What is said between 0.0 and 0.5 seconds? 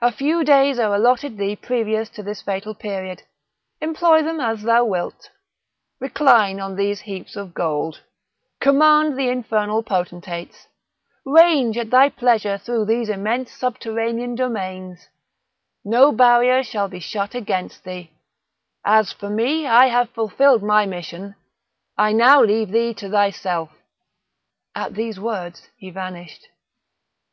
A few